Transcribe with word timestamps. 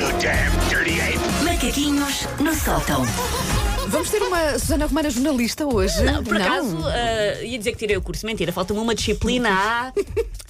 you 0.00 0.08
damn 0.18 0.70
dirty 0.70 1.00
ape! 1.00 1.20
Macaquinhos 1.44 2.26
no 2.40 2.54
sótão. 2.54 3.04
Vamos 3.88 4.10
ter 4.10 4.22
uma 4.22 4.58
Susana 4.58 4.86
Romana 4.86 5.10
jornalista 5.10 5.66
hoje? 5.66 6.02
Não, 6.02 6.22
por 6.22 6.36
acaso, 6.40 6.78
ah, 6.86 7.42
ia 7.42 7.58
dizer 7.58 7.72
que 7.72 7.78
tirei 7.78 7.96
o 7.96 8.02
curso. 8.02 8.24
Mentira, 8.26 8.52
falta-me 8.52 8.78
uma 8.80 8.94
disciplina 8.94 9.48
há 9.50 9.92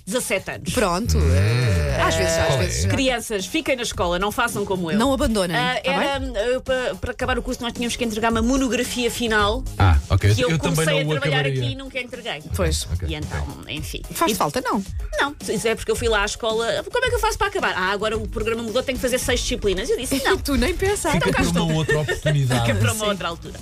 17 0.06 0.50
anos. 0.50 0.72
Pronto. 0.74 1.16
eh, 1.18 2.00
às 2.02 2.14
vezes, 2.14 2.36
às 2.38 2.54
vezes. 2.56 2.82
já. 2.82 2.88
Crianças, 2.88 3.46
fiquem 3.46 3.76
na 3.76 3.82
escola, 3.82 4.18
não 4.18 4.32
façam 4.32 4.64
como 4.64 4.90
eu. 4.90 4.98
Não 4.98 5.12
abandonem. 5.12 5.56
Ah, 5.56 5.80
tá 5.82 5.90
era, 5.90 6.18
bem? 6.18 6.32
ah, 6.36 6.60
para, 6.60 6.94
para 6.96 7.10
acabar 7.12 7.38
o 7.38 7.42
curso, 7.42 7.62
nós 7.62 7.72
tínhamos 7.72 7.96
que 7.96 8.04
entregar 8.04 8.30
uma 8.30 8.42
monografia 8.42 9.10
final 9.10 9.62
Ah, 9.78 9.96
ok. 10.10 10.34
que 10.34 10.40
eu, 10.42 10.48
também 10.58 10.58
comecei 10.58 11.04
não 11.04 11.12
a 11.12 11.20
trabalhar 11.20 11.40
acabaria. 11.40 11.62
aqui 11.62 11.72
e 11.72 11.74
nunca 11.76 12.00
entreguei. 12.00 12.42
Pois. 12.56 12.86
E 13.06 13.14
então, 13.14 13.46
enfim. 13.68 14.02
Faz 14.10 14.32
E- 14.32 14.34
falta, 14.34 14.60
não. 14.60 14.82
Não, 15.20 15.34
isso 15.48 15.68
é 15.68 15.74
porque 15.74 15.90
eu 15.90 15.96
fui 15.96 16.08
lá 16.08 16.22
à 16.22 16.26
escola. 16.26 16.66
Como 16.90 17.04
é 17.04 17.08
que 17.08 17.14
eu 17.14 17.20
faço 17.20 17.38
para 17.38 17.46
acabar? 17.48 17.74
Ah, 17.76 17.92
agora 17.92 18.16
o 18.16 18.26
programa 18.26 18.62
mudou, 18.62 18.82
tenho 18.82 18.96
que 18.98 19.02
fazer 19.02 19.18
seis 19.18 19.40
disciplinas. 19.40 19.88
Eu 19.88 19.96
disse, 19.98 20.20
não, 20.24 20.36
Tu 20.38 20.56
nem 20.56 20.74
pensar. 20.74 21.12
Fica 21.12 21.30
cá 21.32 21.42
para 21.44 21.62
uma 21.62 21.74
outra 21.74 22.00
oportunidade. 22.00 22.66
fica 22.66 22.74
para 22.78 22.92
uma 22.92 23.06
outra 23.06 23.19
altura. 23.28 23.58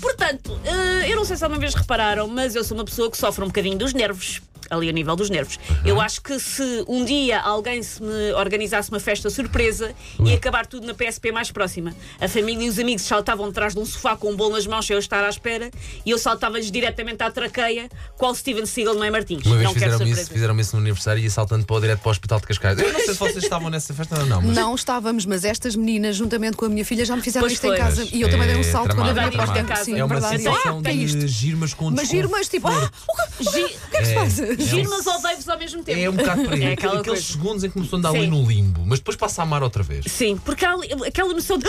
Portanto, 0.00 0.58
eh, 0.64 1.10
eu 1.10 1.16
não 1.16 1.24
sei 1.24 1.36
se 1.36 1.44
alguma 1.44 1.60
vez 1.60 1.74
repararam, 1.74 2.28
mas 2.28 2.54
eu 2.54 2.62
sou 2.62 2.76
uma 2.76 2.84
pessoa 2.84 3.10
que 3.10 3.16
sofre 3.16 3.44
um 3.44 3.48
bocadinho 3.48 3.78
dos 3.78 3.94
nervos. 3.94 4.42
Ali 4.70 4.88
a 4.88 4.92
nível 4.92 5.16
dos 5.16 5.30
nervos. 5.30 5.58
Eu 5.84 6.00
acho 6.00 6.20
que 6.22 6.38
se 6.38 6.84
um 6.88 7.04
dia 7.04 7.40
alguém 7.40 7.82
se 7.82 8.02
me 8.02 8.32
organizasse 8.32 8.90
uma 8.90 9.00
festa 9.00 9.30
surpresa, 9.30 9.92
ia 10.24 10.34
acabar 10.34 10.66
tudo 10.66 10.86
na 10.86 10.94
PSP 10.94 11.32
mais 11.32 11.50
próxima. 11.50 11.94
A 12.20 12.28
família 12.28 12.66
e 12.66 12.68
os 12.68 12.78
amigos 12.78 13.02
saltavam 13.02 13.46
atrás 13.46 13.74
de 13.74 13.80
um 13.80 13.86
sofá 13.86 14.16
com 14.16 14.30
um 14.30 14.36
bolo 14.36 14.54
nas 14.54 14.66
mãos, 14.66 14.86
sem 14.86 14.94
eu 14.94 15.00
estar 15.00 15.24
à 15.24 15.28
espera, 15.28 15.70
e 16.04 16.10
eu 16.10 16.18
saltava-lhes 16.18 16.70
diretamente 16.70 17.22
à 17.22 17.30
traqueia, 17.30 17.88
qual 18.16 18.34
Steven 18.34 18.66
Seagal 18.66 18.94
não 18.94 19.04
é 19.04 19.10
Martins. 19.10 19.44
Uma 19.46 19.56
vez 19.56 19.64
não 19.64 19.74
fizeram 19.74 20.06
isso, 20.06 20.30
fizeram 20.30 20.60
isso 20.60 20.76
no 20.76 20.82
aniversário 20.82 21.20
e 21.20 21.24
ia 21.24 21.30
saltando 21.30 21.64
para 21.64 21.76
o 21.76 21.80
direto 21.80 22.00
para 22.00 22.08
o 22.08 22.10
Hospital 22.12 22.40
de 22.40 22.46
Cascais. 22.46 22.78
Eu 22.78 22.92
não 22.92 23.00
sei 23.00 23.14
se 23.14 23.20
vocês 23.20 23.42
estavam 23.44 23.70
nessa 23.70 23.94
festa 23.94 24.18
ou 24.20 24.26
não, 24.26 24.42
mas. 24.42 24.56
Não 24.56 24.74
estávamos, 24.74 25.24
mas 25.26 25.44
estas 25.44 25.74
meninas, 25.76 26.16
juntamente 26.16 26.56
com 26.56 26.64
a 26.64 26.68
minha 26.68 26.84
filha, 26.84 27.04
já 27.04 27.16
me 27.16 27.22
fizeram 27.22 27.44
Pois 27.46 27.54
isto 27.54 27.64
em 27.64 27.68
foi. 27.70 27.76
casa. 27.78 28.06
E 28.12 28.20
eu 28.20 28.30
também 28.30 28.46
dei 28.46 28.56
um 28.56 28.60
É 28.60 28.62
salto 28.64 28.94
quando 28.94 29.06
tramado, 29.14 29.20
abri 29.20 29.38
a 29.38 29.42
é 29.42 29.64
porta. 29.64 29.84
Sim, 29.84 29.98
É 29.98 30.04
uma 30.04 30.14
verdade. 30.14 30.42
sensação 30.42 30.82
Ah, 30.84 30.88
é 30.90 30.92
isto? 30.92 31.18
de 31.18 31.28
giro, 31.28 31.58
mas 31.58 31.74
com 31.74 31.90
Mas 31.90 32.08
giro, 32.08 32.28
mas 32.30 32.48
tipo, 32.48 32.68
ah, 32.68 32.90
o 33.08 33.44
que, 33.44 33.44
o 33.48 33.50
que 33.52 33.96
é 33.96 34.00
que 34.00 34.06
se 34.06 34.14
passa? 34.14 34.57
Giro, 34.58 34.90
mas 34.90 35.06
odeio-vos 35.06 35.48
ao 35.48 35.58
mesmo 35.58 35.82
tempo. 35.84 35.98
É 36.00 36.10
um 36.10 36.14
bocado 36.16 36.42
para 36.44 36.54
aí. 36.54 36.64
É 36.64 36.72
aquela 36.72 37.00
Aqueles 37.00 37.06
coisa. 37.20 37.32
segundos 37.32 37.64
em 37.64 37.68
que 37.68 37.74
começou 37.74 37.96
a 37.96 37.98
andar 37.98 38.08
ali 38.10 38.20
Sim. 38.20 38.26
no 38.28 38.46
limbo, 38.46 38.84
mas 38.86 38.98
depois 38.98 39.16
passa 39.16 39.42
a 39.42 39.44
amar 39.44 39.62
outra 39.62 39.82
vez. 39.82 40.04
Sim, 40.08 40.36
porque 40.44 40.64
há 40.64 40.72
ali- 40.72 40.88
aquela 41.06 41.32
noção 41.32 41.58
de. 41.58 41.66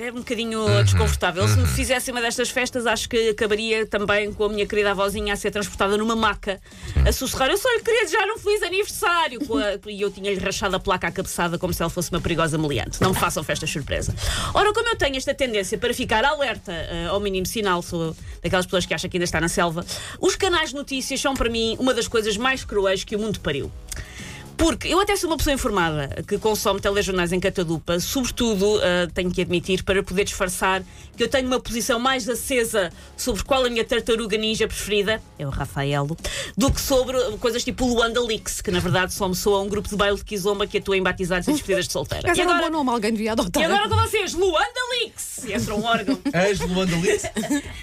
É 0.00 0.12
um 0.12 0.16
bocadinho 0.16 0.60
Uhum. 0.60 0.84
desconfortável. 0.84 1.48
Se 1.48 1.56
me 1.56 1.66
fizessem 1.66 2.14
uma 2.14 2.20
destas 2.20 2.48
festas, 2.50 2.86
acho 2.86 3.08
que 3.08 3.30
acabaria 3.30 3.84
também 3.84 4.32
com 4.32 4.44
a 4.44 4.48
minha 4.48 4.64
querida 4.64 4.92
avózinha 4.92 5.32
a 5.34 5.36
ser 5.36 5.50
transportada 5.50 5.96
numa 5.96 6.14
maca, 6.14 6.60
a 7.04 7.10
sussurrar: 7.10 7.50
Eu 7.50 7.58
só 7.58 7.68
lhe 7.72 7.80
queria 7.82 8.02
desejar 8.04 8.24
um 8.28 8.38
feliz 8.38 8.62
aniversário! 8.62 9.40
A- 9.56 9.78
E 9.90 10.00
eu 10.00 10.10
tinha-lhe 10.10 10.38
rachado 10.38 10.76
a 10.76 10.80
placa 10.80 11.08
à 11.08 11.10
cabeçada 11.10 11.58
como 11.58 11.72
se 11.74 11.82
ela 11.82 11.90
fosse 11.90 12.12
uma 12.12 12.20
perigosa 12.20 12.56
meliante. 12.56 13.00
Não 13.02 13.10
me 13.10 13.16
façam 13.18 13.42
festas 13.42 13.68
surpresa. 13.70 14.14
Ora, 14.54 14.72
como 14.72 14.88
eu 14.88 14.96
tenho 14.96 15.16
esta 15.16 15.34
tendência 15.34 15.76
para 15.76 15.92
ficar 15.92 16.24
alerta 16.24 16.70
eh, 16.72 17.06
ao 17.10 17.18
mínimo 17.18 17.46
sinal, 17.46 17.82
sou 17.82 18.14
daquelas 18.40 18.66
pessoas 18.66 18.86
que 18.86 18.94
acham 18.94 19.10
que 19.10 19.16
ainda 19.16 19.24
está 19.24 19.40
na 19.40 19.48
selva, 19.48 19.84
os 20.20 20.36
canais 20.36 20.70
de 20.70 20.76
notícias 20.76 21.20
são 21.20 21.34
para 21.34 21.48
mim 21.50 21.76
uma 21.80 21.92
das 21.92 22.06
coisas 22.06 22.36
mais 22.36 22.64
cruéis 22.64 23.02
que 23.02 23.16
o 23.16 23.18
mundo 23.18 23.40
pariu. 23.40 23.72
Porque 24.58 24.88
eu 24.88 25.00
até 25.00 25.16
sou 25.16 25.30
uma 25.30 25.36
pessoa 25.36 25.54
informada 25.54 26.22
que 26.26 26.36
consome 26.36 26.80
telejornais 26.80 27.32
em 27.32 27.38
catadupa, 27.38 28.00
sobretudo, 28.00 28.80
ah, 28.82 29.08
tenho 29.14 29.30
que 29.30 29.40
admitir, 29.40 29.84
para 29.84 30.02
poder 30.02 30.24
disfarçar 30.24 30.82
que 31.16 31.22
eu 31.22 31.28
tenho 31.28 31.46
uma 31.46 31.60
posição 31.60 31.98
mais 31.98 32.28
acesa 32.28 32.92
sobre 33.16 33.42
qual 33.44 33.64
a 33.64 33.70
minha 33.70 33.84
tartaruga 33.84 34.36
ninja 34.36 34.66
preferida, 34.66 35.22
é 35.38 35.46
o 35.46 35.50
Rafaelo, 35.50 36.16
do 36.56 36.72
que 36.72 36.80
sobre 36.80 37.16
coisas 37.38 37.64
tipo 37.64 37.86
Luanda 37.86 38.20
Leaks, 38.20 38.60
que 38.60 38.70
na 38.70 38.80
verdade 38.80 39.14
só 39.14 39.28
me 39.28 39.34
soa 39.34 39.60
um 39.60 39.68
grupo 39.68 39.88
de 39.88 39.96
baile 39.96 40.16
de 40.16 40.24
Kizomba 40.24 40.66
que 40.66 40.78
atua 40.78 40.96
em 40.96 41.02
batizados 41.02 41.46
e 41.48 41.52
despedidas 41.52 41.86
de 41.86 41.92
solteira. 41.92 42.28
E 42.28 42.40
era 42.40 42.50
um 42.50 42.52
agora, 42.52 42.70
bom 42.70 42.78
nome, 42.78 42.90
alguém 42.90 43.12
devia 43.12 43.32
adotar. 43.32 43.62
e 43.62 43.64
agora 43.64 43.88
com 43.88 43.96
vocês, 43.96 44.34
Luanda 44.34 44.87
Leaks! 45.02 45.44
E 45.44 45.52
entra 45.52 45.74
um 45.74 45.84
órgão. 45.84 46.18
As 46.32 46.58
Luanda 46.60 46.96
Liz. 46.96 47.22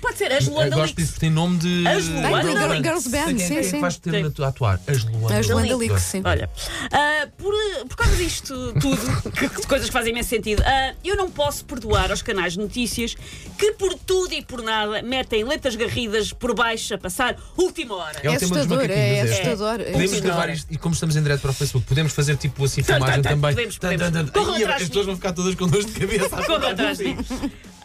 Pode 0.01 0.17
ser 0.17 0.31
as 0.31 0.47
Luanda 0.47 0.75
Gosto 0.75 0.77
Leaks. 0.77 0.95
disso 0.95 1.11
porque 1.13 1.19
tem 1.25 1.29
nome 1.29 1.57
de. 1.57 1.87
As 1.87 2.07
Luanda 2.07 2.67
Leaks. 2.67 2.83
Girls 2.83 3.09
Band, 3.09 3.39
sim, 3.39 3.63
sim. 3.63 3.79
Vais 3.81 3.97
ter 3.97 4.11
Sim. 4.11 4.43
a 4.43 4.47
atuar. 4.47 4.79
As 4.87 5.03
Luanda 5.03 5.37
As 5.37 5.47
Luanda 5.47 5.75
Leaks. 5.77 5.79
Leaks, 5.89 6.03
sim. 6.03 6.21
Olha, 6.25 6.49
ah, 6.91 7.27
por, 7.37 7.53
por 7.87 7.95
causa 7.97 8.15
disto 8.15 8.73
tudo, 8.79 9.31
que, 9.31 9.49
coisas 9.67 9.87
que 9.87 9.93
fazem 9.93 10.11
imenso 10.11 10.29
sentido, 10.29 10.61
ah, 10.65 10.93
eu 11.03 11.15
não 11.15 11.29
posso 11.31 11.65
perdoar 11.65 12.11
aos 12.11 12.21
canais 12.21 12.53
de 12.53 12.59
notícias 12.59 13.15
que 13.57 13.71
por 13.73 13.93
tudo 13.95 14.33
e 14.33 14.41
por 14.41 14.61
nada 14.61 15.01
metem 15.01 15.43
letras 15.43 15.75
garridas 15.75 16.31
por 16.33 16.53
baixo 16.53 16.93
a 16.93 16.97
passar 16.97 17.35
última 17.57 17.95
hora. 17.95 18.19
É 18.23 18.29
o 18.29 18.33
É 18.33 18.35
assustador, 18.35 18.89
é 18.89 19.19
este. 19.25 19.33
assustador. 19.41 19.81
é 19.81 19.91
Podemos 19.91 20.19
gravar 20.19 20.49
isto 20.49 20.67
e 20.73 20.77
como 20.77 20.93
estamos 20.93 21.15
em 21.15 21.21
direto 21.23 21.41
para 21.41 21.51
o 21.51 21.53
Facebook, 21.53 21.85
podemos 21.87 22.13
fazer 22.13 22.35
tipo 22.37 22.63
assim 22.65 22.81
Tan, 22.83 22.95
filmagem 22.95 23.21
tan, 23.21 23.29
tan. 23.29 23.29
também. 23.35 23.51
Podemos, 23.55 23.77
podemos. 23.77 24.29
Corram 24.31 24.55
atrás 24.55 24.81
As 24.81 24.87
pessoas 24.87 25.05
vão 25.05 25.15
ficar 25.15 25.33
todas 25.33 25.55
com 25.55 25.67
dores 25.67 25.85
de 25.85 25.91
cabeça. 25.93 26.29
Corram 26.29 26.69
atrás 26.69 26.97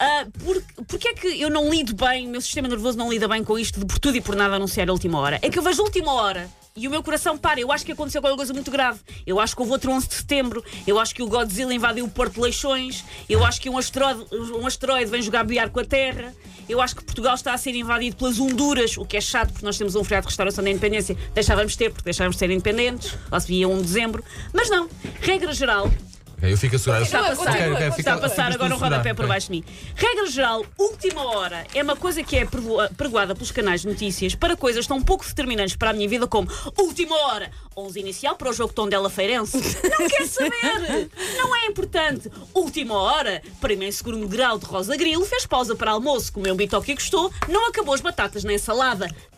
Ah, 0.03 0.25
por, 0.43 0.63
porque 0.87 1.09
é 1.09 1.13
que 1.13 1.27
eu 1.39 1.47
não 1.47 1.69
lido 1.69 1.93
bem, 1.93 2.25
o 2.25 2.31
meu 2.31 2.41
sistema 2.41 2.67
nervoso 2.67 2.97
não 2.97 3.11
lida 3.11 3.27
bem 3.27 3.43
com 3.43 3.59
isto 3.59 3.79
de 3.79 3.85
por 3.85 3.99
tudo 3.99 4.17
e 4.17 4.21
por 4.21 4.35
nada 4.35 4.55
anunciar 4.55 4.89
a 4.89 4.91
última 4.91 5.19
hora? 5.19 5.37
É 5.43 5.49
que 5.49 5.59
eu 5.59 5.61
vejo 5.61 5.79
a 5.79 5.85
última 5.85 6.11
hora 6.13 6.49
e 6.75 6.87
o 6.87 6.91
meu 6.91 7.03
coração 7.03 7.37
para. 7.37 7.59
Eu 7.59 7.71
acho 7.71 7.85
que 7.85 7.91
aconteceu 7.91 8.19
alguma 8.19 8.37
coisa 8.37 8.53
muito 8.53 8.71
grave. 8.71 8.99
Eu 9.25 9.39
acho 9.39 9.55
que 9.55 9.61
houve 9.61 9.73
outro 9.73 9.91
11 9.91 10.07
de 10.07 10.15
setembro. 10.15 10.63
Eu 10.87 10.99
acho 10.99 11.13
que 11.13 11.21
o 11.21 11.27
Godzilla 11.27 11.73
invadiu 11.73 12.05
o 12.05 12.09
Porto 12.09 12.35
de 12.35 12.41
Leixões. 12.41 13.03
Eu 13.29 13.45
acho 13.45 13.59
que 13.61 13.69
um 13.69 13.77
asteroide, 13.77 14.25
um 14.55 14.65
asteroide 14.65 15.11
vem 15.11 15.21
jogar 15.21 15.43
bilhar 15.43 15.69
com 15.69 15.79
a 15.79 15.85
Terra. 15.85 16.33
Eu 16.69 16.81
acho 16.81 16.95
que 16.95 17.03
Portugal 17.03 17.35
está 17.35 17.53
a 17.53 17.57
ser 17.57 17.75
invadido 17.75 18.15
pelas 18.15 18.39
Honduras, 18.39 18.97
o 18.97 19.05
que 19.05 19.17
é 19.17 19.21
chato 19.21 19.51
porque 19.51 19.65
nós 19.65 19.77
temos 19.77 19.95
um 19.95 20.03
feriado 20.03 20.25
de 20.25 20.29
restauração 20.29 20.63
da 20.63 20.69
independência. 20.69 21.17
Deixávamos 21.33 21.75
ter, 21.75 21.91
porque 21.91 22.05
deixávamos 22.05 22.37
de 22.37 22.39
ser 22.39 22.49
independentes. 22.49 23.13
Lá 23.29 23.39
se 23.39 23.47
via 23.47 23.67
1 23.67 23.77
de 23.77 23.83
dezembro. 23.83 24.23
Mas 24.53 24.69
não, 24.69 24.89
regra 25.21 25.53
geral, 25.53 25.91
Ok, 26.41 26.51
eu 26.51 26.57
fico 26.57 26.75
a 26.75 26.79
segurar. 26.79 27.01
Está 27.03 27.19
a 27.19 27.35
passar, 27.35 27.51
Ok, 27.51 27.61
ok, 27.71 27.73
está 27.87 27.91
fica- 27.95 28.13
a 28.13 28.17
passar 28.17 28.51
agora 28.51 28.73
um 28.73 28.77
a 28.77 28.79
rodapé 28.79 29.13
por 29.13 29.25
ok. 29.25 29.27
baixo 29.29 29.47
de 29.47 29.51
mim. 29.51 29.63
Regra 29.95 30.25
geral, 30.25 30.65
última 30.77 31.23
hora 31.37 31.67
é 31.73 31.83
uma 31.83 31.95
coisa 31.95 32.23
que 32.23 32.35
é 32.35 32.45
pregoa- 32.45 32.89
pregoada 32.97 33.35
pelos 33.35 33.51
canais 33.51 33.81
de 33.81 33.87
notícias 33.87 34.33
para 34.33 34.57
coisas 34.57 34.87
tão 34.87 34.99
pouco 35.03 35.23
determinantes 35.23 35.75
para 35.75 35.91
a 35.91 35.93
minha 35.93 36.09
vida 36.09 36.25
como 36.25 36.49
última 36.79 37.15
hora, 37.27 37.51
11 37.77 37.99
inicial 37.99 38.35
para 38.35 38.49
o 38.49 38.53
jogo 38.53 38.73
Tondela 38.73 39.07
Feirense. 39.09 39.55
Não 39.57 40.07
quer 40.09 40.25
saber! 40.27 41.09
Não 41.37 41.55
é 41.55 41.65
importante. 41.67 42.31
Última 42.55 42.95
hora, 42.95 43.41
para 43.59 43.73
em 43.73 43.91
segundo 43.91 44.27
grau 44.27 44.57
de 44.57 44.65
Rosa 44.65 44.97
Grilo, 44.97 45.23
fez 45.25 45.45
pausa 45.45 45.75
para 45.75 45.91
almoço, 45.91 46.33
comeu 46.33 46.53
um 46.53 46.57
bitoque 46.57 46.91
e 46.91 46.95
gostou, 46.95 47.31
não 47.47 47.67
acabou 47.69 47.93
as 47.93 48.01
batatas 48.01 48.43
na 48.43 48.53
ensalada. 48.53 49.07
Não 49.07 49.30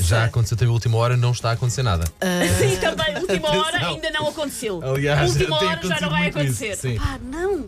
Já 0.00 0.24
aconteceu 0.24 0.56
até 0.56 0.64
a 0.64 0.70
última 0.70 0.98
hora, 0.98 1.16
não 1.16 1.32
está 1.32 1.50
a 1.50 1.52
acontecer 1.52 1.82
nada. 1.82 2.04
Sim, 2.58 2.76
também, 2.78 3.16
última 3.16 3.50
hora 3.50 3.86
ainda 3.86 4.10
não 4.10 4.28
aconteceu. 4.28 4.80
Aliás, 4.82 5.30
última 5.30 5.56
hora 5.56 5.80
já 5.82 6.00
não 6.00 6.10
vai 6.10 6.28
acontecer. 6.28 6.72
isso. 6.72 7.02
Pá, 7.02 7.18
não. 7.22 7.64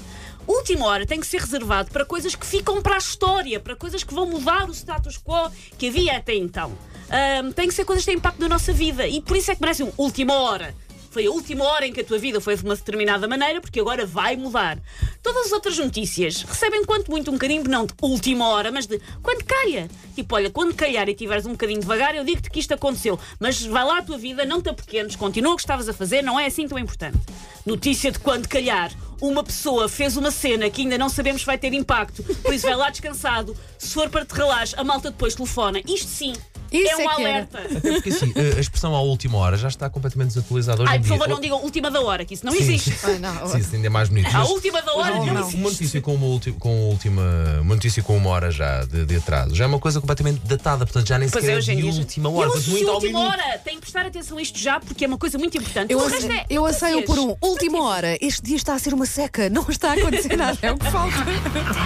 Última 0.46 0.86
hora 0.86 1.04
tem 1.04 1.18
que 1.18 1.26
ser 1.26 1.40
reservado 1.40 1.90
para 1.90 2.04
coisas 2.04 2.34
que 2.36 2.46
ficam 2.46 2.80
para 2.80 2.94
a 2.94 2.98
história, 2.98 3.58
para 3.58 3.74
coisas 3.74 4.04
que 4.04 4.14
vão 4.14 4.26
mudar 4.26 4.68
o 4.68 4.72
status 4.72 5.18
quo 5.18 5.50
que 5.76 5.88
havia 5.88 6.16
até 6.16 6.34
então. 6.34 6.72
Ahm, 7.10 7.50
tem 7.52 7.66
que 7.68 7.74
ser 7.74 7.84
coisas 7.84 8.04
que 8.04 8.10
têm 8.10 8.18
impacto 8.18 8.40
na 8.40 8.48
nossa 8.48 8.72
vida 8.72 9.06
e 9.08 9.20
por 9.20 9.36
isso 9.36 9.50
é 9.50 9.54
que 9.54 9.60
merece 9.60 9.82
um 9.82 9.92
última 9.96 10.34
hora. 10.34 10.74
Foi 11.16 11.24
a 11.24 11.30
última 11.30 11.64
hora 11.64 11.86
em 11.86 11.94
que 11.94 12.02
a 12.02 12.04
tua 12.04 12.18
vida 12.18 12.42
foi 12.42 12.54
de 12.54 12.62
uma 12.62 12.76
determinada 12.76 13.26
maneira, 13.26 13.58
porque 13.58 13.80
agora 13.80 14.04
vai 14.04 14.36
mudar. 14.36 14.78
Todas 15.22 15.46
as 15.46 15.52
outras 15.52 15.78
notícias 15.78 16.42
recebem, 16.42 16.84
quanto 16.84 17.10
muito, 17.10 17.30
um 17.30 17.32
bocadinho, 17.32 17.64
não 17.64 17.86
de 17.86 17.94
última 18.02 18.46
hora, 18.48 18.70
mas 18.70 18.86
de 18.86 19.00
quando 19.22 19.42
calha. 19.42 19.88
Tipo, 20.14 20.34
olha, 20.34 20.50
quando 20.50 20.74
calhar 20.74 21.08
e 21.08 21.14
tiveres 21.14 21.46
um 21.46 21.52
bocadinho 21.52 21.80
devagar, 21.80 22.14
eu 22.14 22.22
digo-te 22.22 22.50
que 22.50 22.60
isto 22.60 22.74
aconteceu. 22.74 23.18
Mas 23.40 23.62
vai 23.62 23.82
lá 23.82 24.00
a 24.00 24.02
tua 24.02 24.18
vida, 24.18 24.44
não 24.44 24.60
te 24.60 24.68
apequenes, 24.68 25.16
continua 25.16 25.54
o 25.54 25.56
que 25.56 25.62
estavas 25.62 25.88
a 25.88 25.94
fazer, 25.94 26.20
não 26.22 26.38
é 26.38 26.44
assim 26.44 26.68
tão 26.68 26.78
importante. 26.78 27.16
Notícia 27.64 28.12
de 28.12 28.18
quando 28.18 28.46
calhar. 28.46 28.92
Uma 29.18 29.42
pessoa 29.42 29.88
fez 29.88 30.18
uma 30.18 30.30
cena 30.30 30.68
que 30.68 30.82
ainda 30.82 30.98
não 30.98 31.08
sabemos 31.08 31.40
se 31.40 31.46
vai 31.46 31.56
ter 31.56 31.72
impacto, 31.72 32.22
por 32.42 32.52
isso 32.52 32.66
vai 32.66 32.76
lá 32.76 32.90
descansado. 32.90 33.56
Se 33.78 33.94
for 33.94 34.10
para 34.10 34.26
te 34.26 34.34
relaxar, 34.34 34.78
a 34.78 34.84
malta 34.84 35.10
depois 35.10 35.34
telefona. 35.34 35.80
Isto 35.86 36.08
sim. 36.08 36.34
Isso 36.72 36.92
é 36.92 36.96
um 36.96 37.00
é 37.10 37.14
que 37.16 37.22
era. 37.22 37.30
alerta. 37.32 37.58
Até 37.78 37.92
porque 37.92 38.08
assim, 38.10 38.32
a 38.56 38.60
expressão 38.60 38.94
à 38.94 39.00
última 39.00 39.38
hora 39.38 39.56
já 39.56 39.68
está 39.68 39.88
completamente 39.90 40.28
desatualizada 40.28 40.82
hoje 40.82 40.90
Ai, 40.90 40.98
em 40.98 41.00
por 41.00 41.06
dia. 41.08 41.18
favor, 41.18 41.28
não 41.28 41.40
digam 41.40 41.62
última 41.62 41.90
da 41.90 42.00
hora, 42.00 42.24
que 42.24 42.34
isso 42.34 42.44
não 42.44 42.52
Sim, 42.52 42.58
existe. 42.58 42.90
sim. 42.90 42.96
Ai, 43.06 43.18
não. 43.18 43.46
Sim, 43.48 43.58
isso 43.58 43.74
ainda 43.74 43.86
é 43.86 43.90
mais 43.90 44.08
bonito. 44.08 44.28
A 44.28 44.32
Mas 44.40 44.48
última 44.50 44.82
da 44.82 44.92
hora 44.94 45.14
Não, 45.14 45.40
existe. 45.40 45.56
uma 45.56 45.70
notícia 45.70 46.00
com 46.00 46.14
uma, 46.14 46.26
ulti- 46.26 46.52
com 46.52 46.68
a 46.68 46.88
última. 46.90 47.22
Uma 47.60 47.74
notícia 47.74 48.02
com 48.02 48.16
uma 48.16 48.30
hora 48.30 48.50
já 48.50 48.84
de, 48.84 49.04
de 49.04 49.16
atraso 49.16 49.54
já 49.54 49.64
é 49.64 49.66
uma 49.66 49.78
coisa 49.78 50.00
completamente 50.00 50.40
datada, 50.44 50.84
portanto 50.86 51.06
já 51.08 51.18
nem 51.18 51.28
Pois 51.28 51.42
sequer 51.44 51.52
é, 51.52 51.56
é 51.56 51.58
hoje 51.58 51.72
em 51.72 51.76
de 51.76 51.82
dia. 51.82 51.92
já- 51.92 51.98
última 52.00 52.30
hora, 52.30 52.50
mas 52.54 52.66
muito 52.68 52.88
ao 52.88 52.94
última 52.94 53.18
minuto. 53.20 53.32
hora. 53.40 53.58
Tem 53.58 53.74
que 53.74 53.80
prestar 53.80 54.06
atenção 54.06 54.38
a 54.38 54.42
isto 54.42 54.58
já, 54.58 54.80
porque 54.80 55.04
é 55.04 55.08
uma 55.08 55.18
coisa 55.18 55.38
muito 55.38 55.56
importante. 55.56 55.92
Eu, 55.92 55.98
o 55.98 56.06
resto 56.06 56.30
é 56.30 56.44
eu 56.50 56.64
anseio 56.66 57.04
por 57.04 57.18
um 57.18 57.36
última 57.40 57.82
hora. 57.82 58.16
Este 58.20 58.42
dia 58.42 58.56
está 58.56 58.74
a 58.74 58.78
ser 58.78 58.92
uma 58.94 59.06
seca, 59.06 59.48
não 59.50 59.64
está 59.68 59.90
a 59.90 59.94
acontecer 59.94 60.36
nada, 60.36 60.58
é 60.62 60.70
o 60.72 60.78
que 60.78 60.90
falta. 60.90 61.16